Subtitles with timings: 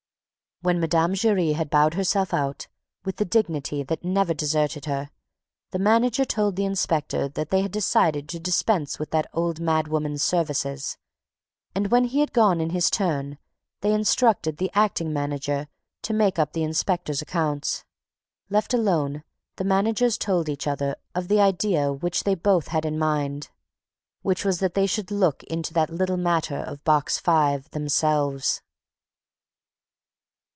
[0.63, 1.15] When Mme.
[1.15, 2.67] Giry had bowed herself out,
[3.03, 5.09] with the dignity that never deserted her,
[5.71, 10.21] the manager told the inspector that they had decided to dispense with that old madwoman's
[10.21, 10.99] services;
[11.73, 13.39] and, when he had gone in his turn,
[13.79, 15.67] they instructed the acting manager
[16.03, 17.83] to make up the inspector's accounts.
[18.47, 19.23] Left alone,
[19.55, 23.49] the managers told each other of the idea which they both had in mind,
[24.21, 28.61] which was that they should look into that little matter of Box Five themselves.